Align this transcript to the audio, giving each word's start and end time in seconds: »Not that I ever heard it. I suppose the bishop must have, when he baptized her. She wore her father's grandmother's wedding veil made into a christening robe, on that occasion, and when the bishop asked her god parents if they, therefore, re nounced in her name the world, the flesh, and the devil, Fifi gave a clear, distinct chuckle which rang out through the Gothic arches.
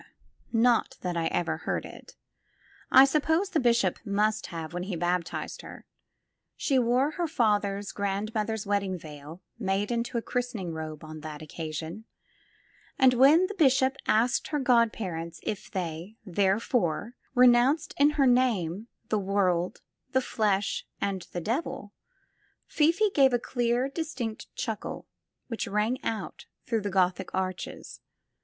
»Not 0.51 0.97
that 1.01 1.15
I 1.15 1.27
ever 1.27 1.57
heard 1.57 1.85
it. 1.85 2.15
I 2.89 3.05
suppose 3.05 3.51
the 3.51 3.59
bishop 3.59 3.99
must 4.03 4.47
have, 4.47 4.73
when 4.73 4.81
he 4.89 4.95
baptized 4.95 5.61
her. 5.61 5.85
She 6.57 6.79
wore 6.79 7.11
her 7.11 7.27
father's 7.27 7.91
grandmother's 7.91 8.65
wedding 8.65 8.97
veil 8.97 9.43
made 9.59 9.91
into 9.91 10.17
a 10.17 10.21
christening 10.23 10.73
robe, 10.73 11.03
on 11.03 11.19
that 11.19 11.43
occasion, 11.43 12.05
and 12.97 13.13
when 13.13 13.45
the 13.45 13.53
bishop 13.53 13.95
asked 14.07 14.47
her 14.47 14.57
god 14.57 14.91
parents 14.91 15.39
if 15.43 15.69
they, 15.69 16.17
therefore, 16.25 17.13
re 17.35 17.47
nounced 17.47 17.93
in 17.99 18.09
her 18.17 18.25
name 18.25 18.87
the 19.09 19.19
world, 19.19 19.81
the 20.13 20.19
flesh, 20.21 20.83
and 20.99 21.27
the 21.31 21.41
devil, 21.41 21.93
Fifi 22.65 23.11
gave 23.11 23.33
a 23.33 23.37
clear, 23.37 23.87
distinct 23.87 24.47
chuckle 24.55 25.05
which 25.47 25.67
rang 25.67 26.03
out 26.03 26.47
through 26.65 26.81
the 26.81 26.89
Gothic 26.89 27.31
arches. 27.35 27.99